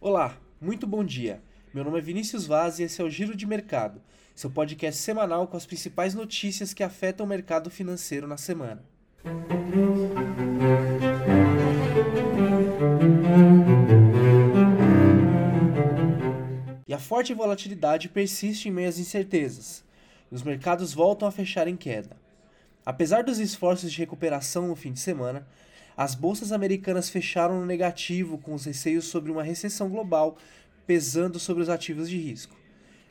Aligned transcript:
Olá, 0.00 0.38
muito 0.60 0.86
bom 0.86 1.02
dia. 1.02 1.42
Meu 1.74 1.82
nome 1.82 1.98
é 1.98 2.00
Vinícius 2.00 2.46
Vaz 2.46 2.78
e 2.78 2.84
esse 2.84 3.00
é 3.00 3.04
o 3.04 3.10
Giro 3.10 3.34
de 3.34 3.44
Mercado, 3.44 4.00
seu 4.32 4.48
podcast 4.48 5.02
semanal 5.02 5.48
com 5.48 5.56
as 5.56 5.66
principais 5.66 6.14
notícias 6.14 6.72
que 6.72 6.84
afetam 6.84 7.26
o 7.26 7.28
mercado 7.28 7.68
financeiro 7.68 8.28
na 8.28 8.36
semana. 8.36 8.84
E 16.86 16.94
a 16.94 16.98
forte 17.00 17.34
volatilidade 17.34 18.08
persiste 18.08 18.68
em 18.68 18.70
meio 18.70 18.88
às 18.88 19.00
incertezas, 19.00 19.84
e 20.30 20.34
os 20.36 20.44
mercados 20.44 20.94
voltam 20.94 21.26
a 21.26 21.32
fechar 21.32 21.66
em 21.66 21.76
queda. 21.76 22.16
Apesar 22.86 23.24
dos 23.24 23.40
esforços 23.40 23.90
de 23.90 23.98
recuperação 23.98 24.68
no 24.68 24.76
fim 24.76 24.92
de 24.92 25.00
semana, 25.00 25.44
as 25.98 26.14
bolsas 26.14 26.52
americanas 26.52 27.10
fecharam 27.10 27.58
no 27.58 27.66
negativo 27.66 28.38
com 28.38 28.54
os 28.54 28.64
receios 28.64 29.06
sobre 29.06 29.32
uma 29.32 29.42
recessão 29.42 29.88
global 29.88 30.38
pesando 30.86 31.40
sobre 31.40 31.60
os 31.60 31.68
ativos 31.68 32.08
de 32.08 32.16
risco. 32.16 32.56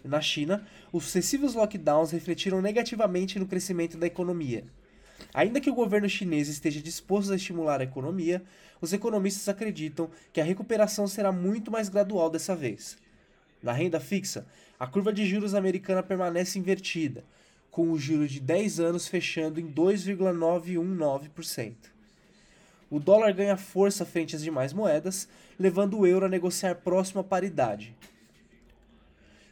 Na 0.06 0.22
China, 0.22 0.66
os 0.94 1.04
sucessivos 1.04 1.54
lockdowns 1.54 2.12
refletiram 2.12 2.62
negativamente 2.62 3.38
no 3.38 3.46
crescimento 3.46 3.98
da 3.98 4.08
economia. 4.08 4.64
Ainda 5.34 5.60
que 5.60 5.70
o 5.70 5.76
governo 5.76 6.08
chinês 6.08 6.48
esteja 6.48 6.82
disposto 6.82 7.34
a 7.34 7.36
estimular 7.36 7.82
a 7.82 7.84
economia, 7.84 8.42
os 8.80 8.94
economistas 8.94 9.50
acreditam 9.50 10.10
que 10.32 10.40
a 10.40 10.46
recuperação 10.46 11.10
será 11.10 11.30
muito 11.30 11.70
mais 11.70 11.90
gradual 11.90 12.30
dessa 12.30 12.56
vez. 12.56 12.98
Na 13.62 13.74
renda 13.74 14.00
fixa, 14.00 14.48
a 14.80 14.88
curva 14.88 15.12
de 15.12 15.26
juros 15.26 15.54
americana 15.54 16.02
permanece 16.02 16.58
invertida, 16.58 17.26
com 17.70 17.92
o 17.92 18.00
juro 18.00 18.26
de 18.26 18.40
10 18.40 18.80
anos 18.80 19.10
fechando 19.10 19.60
em 19.60 19.70
2,919%. 19.70 21.97
O 22.90 23.00
dólar 23.00 23.34
ganha 23.34 23.58
força 23.58 24.06
frente 24.06 24.36
às 24.36 24.42
demais 24.42 24.72
moedas, 24.72 25.28
levando 25.60 26.00
o 26.00 26.08
euro 26.08 26.26
a 26.26 26.30
negociar 26.30 26.76
próximo 26.76 27.20
à 27.20 27.24
paridade. 27.24 27.96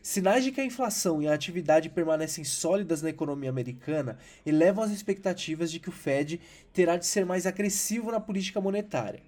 Sinais 0.01 0.43
de 0.43 0.51
que 0.51 0.61
a 0.61 0.65
inflação 0.65 1.21
e 1.21 1.27
a 1.27 1.33
atividade 1.33 1.89
permanecem 1.89 2.43
sólidas 2.43 3.01
na 3.01 3.09
economia 3.09 3.49
americana 3.49 4.19
elevam 4.45 4.83
as 4.83 4.91
expectativas 4.91 5.71
de 5.71 5.79
que 5.79 5.89
o 5.89 5.91
Fed 5.91 6.39
terá 6.71 6.95
de 6.95 7.07
ser 7.07 7.25
mais 7.25 7.47
agressivo 7.47 8.11
na 8.11 8.19
política 8.19 8.61
monetária. 8.61 9.21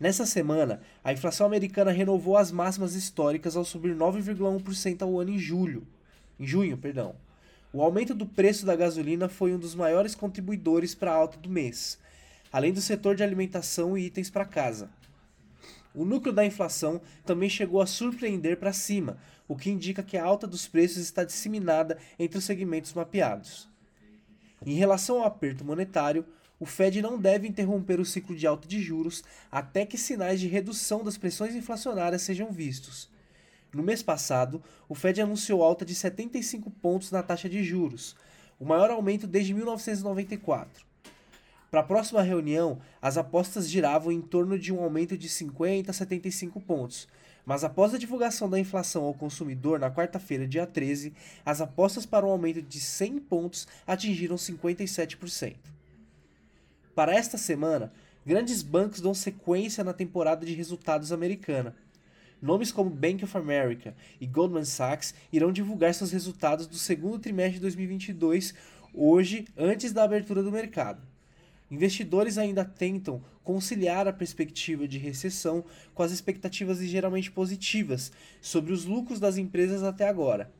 Nessa 0.00 0.24
semana, 0.24 0.80
a 1.04 1.12
inflação 1.12 1.46
americana 1.46 1.90
renovou 1.90 2.36
as 2.36 2.50
máximas 2.50 2.94
históricas 2.94 3.54
ao 3.54 3.64
subir 3.64 3.94
9,1% 3.94 5.02
ao 5.02 5.20
ano 5.20 5.30
em 5.30 5.38
julho. 5.38 5.86
Em 6.40 6.46
junho, 6.46 6.78
perdão. 6.78 7.14
O 7.70 7.82
aumento 7.82 8.14
do 8.14 8.24
preço 8.24 8.64
da 8.64 8.74
gasolina 8.74 9.28
foi 9.28 9.52
um 9.52 9.58
dos 9.58 9.74
maiores 9.74 10.14
contribuidores 10.14 10.94
para 10.94 11.12
a 11.12 11.14
alta 11.14 11.36
do 11.36 11.50
mês, 11.50 11.98
além 12.52 12.72
do 12.72 12.80
setor 12.80 13.14
de 13.14 13.22
alimentação 13.22 13.96
e 13.96 14.06
itens 14.06 14.30
para 14.30 14.44
casa. 14.44 14.90
O 15.94 16.04
núcleo 16.04 16.32
da 16.32 16.44
inflação 16.44 17.00
também 17.24 17.48
chegou 17.48 17.80
a 17.80 17.86
surpreender 17.86 18.56
para 18.58 18.72
cima, 18.72 19.18
o 19.48 19.56
que 19.56 19.70
indica 19.70 20.02
que 20.02 20.16
a 20.16 20.24
alta 20.24 20.46
dos 20.46 20.68
preços 20.68 20.98
está 20.98 21.24
disseminada 21.24 21.98
entre 22.18 22.38
os 22.38 22.44
segmentos 22.44 22.92
mapeados. 22.92 23.68
Em 24.64 24.74
relação 24.74 25.18
ao 25.18 25.24
aperto 25.24 25.64
monetário, 25.64 26.24
o 26.60 26.66
Fed 26.66 27.00
não 27.00 27.18
deve 27.18 27.46
interromper 27.46 28.00
o 28.00 28.04
ciclo 28.04 28.34
de 28.34 28.46
alta 28.46 28.66
de 28.66 28.80
juros 28.82 29.22
até 29.50 29.86
que 29.86 29.96
sinais 29.96 30.40
de 30.40 30.48
redução 30.48 31.04
das 31.04 31.16
pressões 31.16 31.54
inflacionárias 31.54 32.22
sejam 32.22 32.50
vistos. 32.50 33.08
No 33.72 33.82
mês 33.82 34.02
passado, 34.02 34.62
o 34.88 34.94
Fed 34.94 35.20
anunciou 35.20 35.62
alta 35.62 35.84
de 35.84 35.94
75 35.94 36.70
pontos 36.70 37.10
na 37.10 37.22
taxa 37.22 37.48
de 37.48 37.62
juros, 37.62 38.16
o 38.58 38.64
maior 38.64 38.90
aumento 38.90 39.26
desde 39.26 39.54
1994. 39.54 40.87
Para 41.70 41.80
a 41.80 41.84
próxima 41.84 42.22
reunião, 42.22 42.80
as 43.00 43.18
apostas 43.18 43.68
giravam 43.68 44.10
em 44.10 44.22
torno 44.22 44.58
de 44.58 44.72
um 44.72 44.82
aumento 44.82 45.18
de 45.18 45.28
50 45.28 45.90
a 45.90 45.94
75 45.94 46.60
pontos. 46.62 47.06
Mas 47.44 47.62
após 47.62 47.92
a 47.92 47.98
divulgação 47.98 48.48
da 48.48 48.58
inflação 48.58 49.04
ao 49.04 49.12
consumidor 49.12 49.78
na 49.78 49.90
quarta-feira, 49.90 50.46
dia 50.46 50.66
13, 50.66 51.12
as 51.44 51.60
apostas 51.60 52.06
para 52.06 52.24
um 52.24 52.30
aumento 52.30 52.62
de 52.62 52.80
100 52.80 53.18
pontos 53.20 53.68
atingiram 53.86 54.36
57%. 54.36 55.56
Para 56.94 57.14
esta 57.14 57.36
semana, 57.36 57.92
grandes 58.24 58.62
bancos 58.62 59.00
dão 59.00 59.12
sequência 59.12 59.84
na 59.84 59.92
temporada 59.92 60.46
de 60.46 60.54
resultados 60.54 61.12
americana. 61.12 61.76
Nomes 62.40 62.72
como 62.72 62.88
Bank 62.88 63.24
of 63.24 63.36
America 63.36 63.94
e 64.20 64.26
Goldman 64.26 64.64
Sachs 64.64 65.14
irão 65.30 65.52
divulgar 65.52 65.92
seus 65.92 66.12
resultados 66.12 66.66
do 66.66 66.76
segundo 66.76 67.18
trimestre 67.18 67.54
de 67.54 67.60
2022 67.60 68.54
hoje, 68.94 69.46
antes 69.56 69.92
da 69.92 70.04
abertura 70.04 70.42
do 70.42 70.52
mercado. 70.52 71.00
Investidores 71.70 72.38
ainda 72.38 72.64
tentam 72.64 73.22
conciliar 73.44 74.08
a 74.08 74.12
perspectiva 74.12 74.88
de 74.88 74.98
recessão 74.98 75.64
com 75.94 76.02
as 76.02 76.12
expectativas 76.12 76.80
ligeiramente 76.80 77.30
positivas 77.30 78.10
sobre 78.40 78.72
os 78.72 78.84
lucros 78.86 79.20
das 79.20 79.36
empresas 79.36 79.82
até 79.82 80.08
agora. 80.08 80.50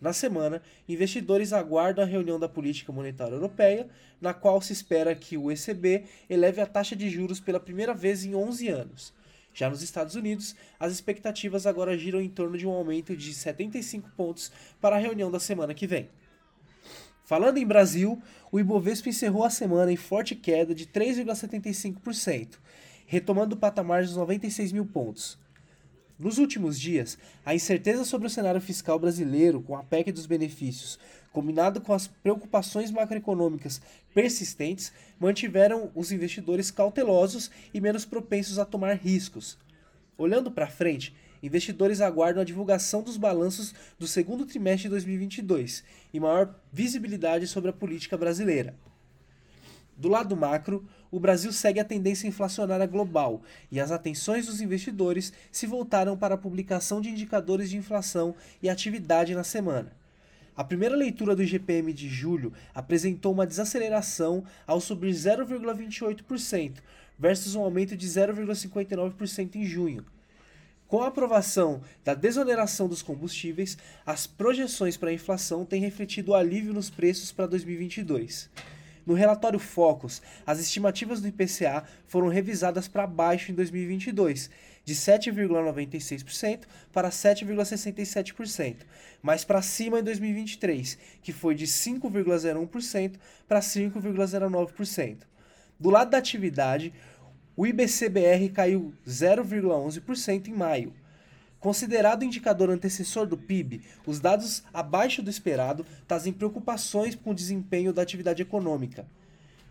Na 0.00 0.12
semana, 0.12 0.62
investidores 0.88 1.52
aguardam 1.52 2.04
a 2.04 2.06
reunião 2.06 2.38
da 2.38 2.48
política 2.48 2.92
monetária 2.92 3.34
europeia, 3.34 3.88
na 4.20 4.32
qual 4.32 4.60
se 4.60 4.72
espera 4.72 5.14
que 5.14 5.36
o 5.36 5.50
ECB 5.50 6.04
eleve 6.30 6.60
a 6.60 6.66
taxa 6.66 6.94
de 6.94 7.10
juros 7.10 7.40
pela 7.40 7.58
primeira 7.58 7.94
vez 7.94 8.24
em 8.24 8.34
11 8.34 8.68
anos. 8.68 9.14
Já 9.52 9.68
nos 9.68 9.82
Estados 9.82 10.14
Unidos, 10.14 10.54
as 10.78 10.92
expectativas 10.92 11.66
agora 11.66 11.98
giram 11.98 12.20
em 12.20 12.28
torno 12.28 12.56
de 12.56 12.66
um 12.66 12.70
aumento 12.70 13.16
de 13.16 13.34
75 13.34 14.10
pontos 14.16 14.52
para 14.80 14.94
a 14.94 15.00
reunião 15.00 15.30
da 15.32 15.40
semana 15.40 15.74
que 15.74 15.86
vem. 15.86 16.08
Falando 17.28 17.58
em 17.58 17.66
Brasil, 17.66 18.22
o 18.50 18.58
Ibovespa 18.58 19.10
encerrou 19.10 19.44
a 19.44 19.50
semana 19.50 19.92
em 19.92 19.96
forte 19.96 20.34
queda 20.34 20.74
de 20.74 20.86
3,75%, 20.86 22.54
retomando 23.06 23.54
o 23.54 23.58
patamar 23.58 24.02
dos 24.02 24.16
96 24.16 24.72
mil 24.72 24.86
pontos. 24.86 25.38
Nos 26.18 26.38
últimos 26.38 26.80
dias, 26.80 27.18
a 27.44 27.54
incerteza 27.54 28.02
sobre 28.06 28.28
o 28.28 28.30
cenário 28.30 28.62
fiscal 28.62 28.98
brasileiro, 28.98 29.60
com 29.60 29.76
a 29.76 29.82
PEC 29.82 30.10
dos 30.10 30.24
benefícios, 30.24 30.98
combinado 31.30 31.82
com 31.82 31.92
as 31.92 32.06
preocupações 32.06 32.90
macroeconômicas 32.90 33.82
persistentes, 34.14 34.90
mantiveram 35.20 35.90
os 35.94 36.10
investidores 36.10 36.70
cautelosos 36.70 37.50
e 37.74 37.78
menos 37.78 38.06
propensos 38.06 38.58
a 38.58 38.64
tomar 38.64 38.96
riscos. 38.96 39.58
Olhando 40.16 40.50
para 40.50 40.66
frente, 40.66 41.14
investidores 41.42 42.00
aguardam 42.00 42.42
a 42.42 42.44
divulgação 42.44 43.02
dos 43.02 43.16
balanços 43.16 43.74
do 43.98 44.06
segundo 44.06 44.46
trimestre 44.46 44.84
de 44.84 44.90
2022 44.90 45.84
e 46.12 46.20
maior 46.20 46.54
visibilidade 46.72 47.46
sobre 47.46 47.70
a 47.70 47.72
política 47.72 48.16
brasileira. 48.16 48.74
Do 49.96 50.08
lado 50.08 50.36
macro, 50.36 50.86
o 51.10 51.18
Brasil 51.18 51.52
segue 51.52 51.80
a 51.80 51.84
tendência 51.84 52.28
inflacionária 52.28 52.86
global 52.86 53.42
e 53.70 53.80
as 53.80 53.90
atenções 53.90 54.46
dos 54.46 54.60
investidores 54.60 55.32
se 55.50 55.66
voltaram 55.66 56.16
para 56.16 56.36
a 56.36 56.38
publicação 56.38 57.00
de 57.00 57.08
indicadores 57.08 57.68
de 57.68 57.76
inflação 57.76 58.34
e 58.62 58.68
atividade 58.68 59.34
na 59.34 59.42
semana. 59.42 59.92
A 60.56 60.64
primeira 60.64 60.96
leitura 60.96 61.34
do 61.36 61.42
IGPM 61.42 61.92
de 61.92 62.08
julho 62.08 62.52
apresentou 62.74 63.32
uma 63.32 63.46
desaceleração 63.46 64.44
ao 64.66 64.80
subir 64.80 65.12
0,28% 65.12 66.78
versus 67.18 67.54
um 67.54 67.62
aumento 67.62 67.96
de 67.96 68.06
0,59% 68.06 69.56
em 69.56 69.64
junho. 69.64 70.04
Com 70.88 71.02
a 71.02 71.08
aprovação 71.08 71.82
da 72.02 72.14
desoneração 72.14 72.88
dos 72.88 73.02
combustíveis, 73.02 73.76
as 74.06 74.26
projeções 74.26 74.96
para 74.96 75.10
a 75.10 75.12
inflação 75.12 75.62
têm 75.62 75.82
refletido 75.82 76.30
o 76.30 76.34
alívio 76.34 76.72
nos 76.72 76.88
preços 76.88 77.30
para 77.30 77.46
2022. 77.46 78.48
No 79.04 79.12
relatório 79.12 79.58
Focus, 79.58 80.22
as 80.46 80.58
estimativas 80.58 81.20
do 81.20 81.28
IPCA 81.28 81.84
foram 82.06 82.28
revisadas 82.28 82.88
para 82.88 83.06
baixo 83.06 83.52
em 83.52 83.54
2022, 83.54 84.48
de 84.82 84.94
7,96% 84.94 86.60
para 86.90 87.10
7,67%, 87.10 88.76
mas 89.20 89.44
para 89.44 89.60
cima 89.60 90.00
em 90.00 90.02
2023, 90.02 90.96
que 91.20 91.34
foi 91.34 91.54
de 91.54 91.66
5,01% 91.66 93.16
para 93.46 93.60
5,09%. 93.60 95.18
Do 95.78 95.90
lado 95.90 96.10
da 96.10 96.18
atividade, 96.18 96.92
o 97.58 97.66
IBCBR 97.66 98.50
caiu 98.50 98.94
0,11% 99.04 100.46
em 100.46 100.52
maio. 100.52 100.92
Considerado 101.58 102.22
indicador 102.22 102.70
antecessor 102.70 103.26
do 103.26 103.36
PIB, 103.36 103.82
os 104.06 104.20
dados 104.20 104.62
abaixo 104.72 105.20
do 105.20 105.28
esperado 105.28 105.84
trazem 106.06 106.32
preocupações 106.32 107.16
com 107.16 107.32
o 107.32 107.34
desempenho 107.34 107.92
da 107.92 108.00
atividade 108.00 108.40
econômica. 108.40 109.04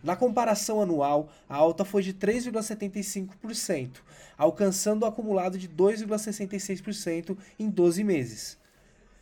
Na 0.04 0.14
comparação 0.14 0.82
anual, 0.82 1.32
a 1.48 1.56
alta 1.56 1.82
foi 1.82 2.02
de 2.02 2.12
3,75%, 2.12 4.02
alcançando 4.36 5.04
o 5.04 5.06
acumulado 5.06 5.56
de 5.56 5.66
2,66% 5.66 7.38
em 7.58 7.70
12 7.70 8.04
meses. 8.04 8.58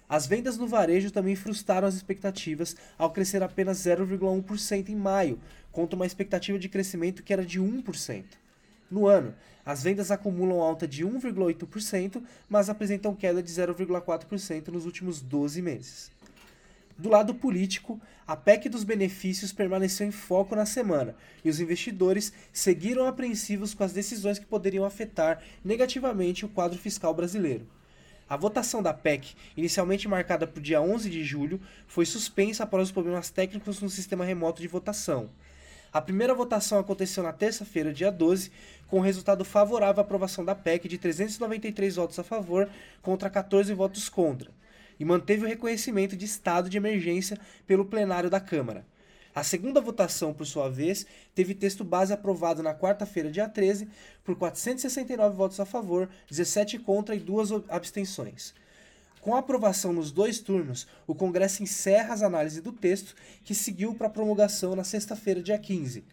As 0.08 0.26
vendas 0.26 0.58
no 0.58 0.66
varejo 0.66 1.12
também 1.12 1.36
frustraram 1.36 1.86
as 1.86 1.94
expectativas 1.94 2.74
ao 2.98 3.12
crescer 3.12 3.44
apenas 3.44 3.78
0,1% 3.78 4.88
em 4.88 4.96
maio, 4.96 5.38
contra 5.70 5.94
uma 5.94 6.06
expectativa 6.06 6.58
de 6.58 6.68
crescimento 6.68 7.22
que 7.22 7.32
era 7.32 7.46
de 7.46 7.60
1%. 7.60 8.24
No 8.90 9.06
ano, 9.06 9.34
as 9.64 9.82
vendas 9.82 10.10
acumulam 10.10 10.60
alta 10.60 10.86
de 10.86 11.04
1,8%, 11.04 12.22
mas 12.48 12.68
apresentam 12.68 13.14
queda 13.14 13.42
de 13.42 13.50
0,4% 13.50 14.68
nos 14.68 14.86
últimos 14.86 15.20
12 15.20 15.60
meses. 15.60 16.10
Do 16.98 17.10
lado 17.10 17.34
político, 17.34 18.00
a 18.26 18.34
PEC 18.34 18.70
dos 18.70 18.82
benefícios 18.82 19.52
permaneceu 19.52 20.06
em 20.06 20.10
foco 20.10 20.56
na 20.56 20.64
semana 20.64 21.14
e 21.44 21.50
os 21.50 21.60
investidores 21.60 22.32
seguiram 22.52 23.06
apreensivos 23.06 23.74
com 23.74 23.84
as 23.84 23.92
decisões 23.92 24.38
que 24.38 24.46
poderiam 24.46 24.84
afetar 24.84 25.42
negativamente 25.62 26.46
o 26.46 26.48
quadro 26.48 26.78
fiscal 26.78 27.12
brasileiro. 27.12 27.66
A 28.28 28.36
votação 28.36 28.82
da 28.82 28.94
PEC, 28.94 29.34
inicialmente 29.56 30.08
marcada 30.08 30.46
para 30.46 30.58
o 30.58 30.62
dia 30.62 30.80
11 30.80 31.10
de 31.10 31.22
julho, 31.22 31.60
foi 31.86 32.06
suspensa 32.06 32.64
após 32.64 32.84
os 32.84 32.92
problemas 32.92 33.30
técnicos 33.30 33.80
no 33.80 33.90
sistema 33.90 34.24
remoto 34.24 34.62
de 34.62 34.66
votação. 34.66 35.28
A 35.96 36.00
primeira 36.02 36.34
votação 36.34 36.78
aconteceu 36.78 37.22
na 37.22 37.32
terça-feira, 37.32 37.90
dia 37.90 38.12
12, 38.12 38.52
com 38.86 39.00
resultado 39.00 39.46
favorável 39.46 40.02
à 40.02 40.04
aprovação 40.04 40.44
da 40.44 40.54
PEC 40.54 40.86
de 40.88 40.98
393 40.98 41.96
votos 41.96 42.18
a 42.18 42.22
favor 42.22 42.68
contra 43.00 43.30
14 43.30 43.72
votos 43.72 44.06
contra 44.10 44.50
e 45.00 45.06
manteve 45.06 45.46
o 45.46 45.48
reconhecimento 45.48 46.14
de 46.14 46.26
estado 46.26 46.68
de 46.68 46.76
emergência 46.76 47.38
pelo 47.66 47.86
plenário 47.86 48.28
da 48.28 48.38
Câmara. 48.38 48.84
A 49.34 49.42
segunda 49.42 49.80
votação, 49.80 50.34
por 50.34 50.44
sua 50.44 50.68
vez, 50.68 51.06
teve 51.34 51.54
texto 51.54 51.82
base 51.82 52.12
aprovado 52.12 52.62
na 52.62 52.74
quarta-feira, 52.74 53.30
dia 53.30 53.48
13, 53.48 53.88
por 54.22 54.36
469 54.36 55.34
votos 55.34 55.58
a 55.60 55.64
favor, 55.64 56.10
17 56.28 56.78
contra 56.78 57.14
e 57.14 57.18
duas 57.18 57.50
abstenções. 57.70 58.52
Com 59.26 59.34
a 59.34 59.40
aprovação 59.40 59.92
nos 59.92 60.12
dois 60.12 60.38
turnos, 60.38 60.86
o 61.04 61.12
Congresso 61.12 61.60
encerra 61.60 62.14
as 62.14 62.22
análises 62.22 62.62
do 62.62 62.70
texto, 62.70 63.12
que 63.42 63.56
seguiu 63.56 63.92
para 63.92 64.08
promulgação 64.08 64.76
na 64.76 64.84
sexta-feira, 64.84 65.42
dia 65.42 65.58
15. 65.58 66.04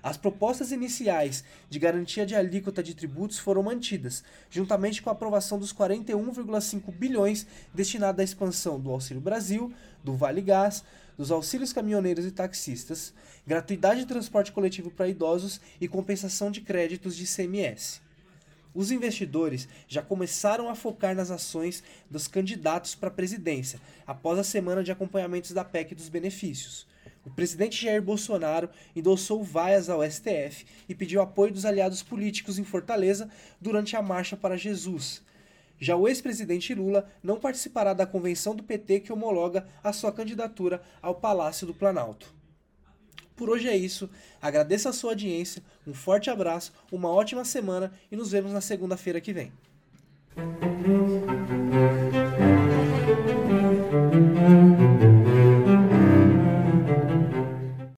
As 0.00 0.16
propostas 0.16 0.70
iniciais 0.70 1.42
de 1.68 1.80
garantia 1.80 2.24
de 2.24 2.36
alíquota 2.36 2.80
de 2.80 2.94
tributos 2.94 3.40
foram 3.40 3.64
mantidas, 3.64 4.22
juntamente 4.48 5.02
com 5.02 5.10
a 5.10 5.12
aprovação 5.12 5.58
dos 5.58 5.72
41,5 5.72 6.92
bilhões 6.92 7.44
destinados 7.74 8.20
à 8.20 8.22
expansão 8.22 8.78
do 8.78 8.92
Auxílio 8.92 9.20
Brasil, 9.20 9.74
do 10.04 10.14
Vale 10.14 10.40
Gás, 10.40 10.84
dos 11.18 11.32
auxílios 11.32 11.72
caminhoneiros 11.72 12.24
e 12.24 12.30
taxistas, 12.30 13.12
gratuidade 13.44 14.02
de 14.02 14.06
transporte 14.06 14.52
coletivo 14.52 14.92
para 14.92 15.08
idosos 15.08 15.60
e 15.80 15.88
compensação 15.88 16.52
de 16.52 16.60
créditos 16.60 17.16
de 17.16 17.24
ICMS. 17.24 18.09
Os 18.74 18.90
investidores 18.90 19.68
já 19.88 20.00
começaram 20.00 20.68
a 20.68 20.74
focar 20.74 21.14
nas 21.14 21.30
ações 21.30 21.82
dos 22.08 22.28
candidatos 22.28 22.94
para 22.94 23.08
a 23.08 23.12
presidência, 23.12 23.80
após 24.06 24.38
a 24.38 24.44
semana 24.44 24.84
de 24.84 24.92
acompanhamentos 24.92 25.50
da 25.52 25.64
PEC 25.64 25.94
dos 25.94 26.08
benefícios. 26.08 26.86
O 27.26 27.30
presidente 27.30 27.82
Jair 27.82 28.00
Bolsonaro 28.00 28.70
endossou 28.94 29.42
vaias 29.42 29.90
ao 29.90 30.08
STF 30.08 30.64
e 30.88 30.94
pediu 30.94 31.20
apoio 31.20 31.52
dos 31.52 31.64
aliados 31.64 32.02
políticos 32.02 32.58
em 32.58 32.64
Fortaleza 32.64 33.28
durante 33.60 33.96
a 33.96 34.02
Marcha 34.02 34.36
para 34.36 34.56
Jesus. 34.56 35.22
Já 35.78 35.96
o 35.96 36.06
ex-presidente 36.06 36.74
Lula 36.74 37.10
não 37.22 37.40
participará 37.40 37.92
da 37.92 38.06
convenção 38.06 38.54
do 38.54 38.62
PT 38.62 39.00
que 39.00 39.12
homologa 39.12 39.66
a 39.82 39.92
sua 39.92 40.12
candidatura 40.12 40.82
ao 41.02 41.14
Palácio 41.14 41.66
do 41.66 41.74
Planalto. 41.74 42.39
Por 43.40 43.48
hoje 43.48 43.70
é 43.70 43.74
isso. 43.74 44.10
Agradeço 44.42 44.86
a 44.86 44.92
sua 44.92 45.12
audiência, 45.12 45.62
um 45.86 45.94
forte 45.94 46.28
abraço, 46.28 46.74
uma 46.92 47.08
ótima 47.08 47.42
semana 47.42 47.90
e 48.12 48.14
nos 48.14 48.30
vemos 48.30 48.52
na 48.52 48.60
segunda-feira 48.60 49.18
que 49.18 49.32
vem. 49.32 49.50